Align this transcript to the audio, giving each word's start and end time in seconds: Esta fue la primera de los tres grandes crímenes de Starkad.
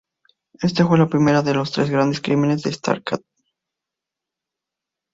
Esta 0.63 0.87
fue 0.87 0.97
la 0.97 1.07
primera 1.09 1.43
de 1.43 1.53
los 1.53 1.71
tres 1.71 1.91
grandes 1.91 2.21
crímenes 2.21 2.63
de 2.63 2.73
Starkad. 2.73 3.21